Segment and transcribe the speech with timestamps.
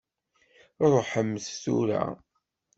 [0.91, 2.03] Ṛuḥemt tura.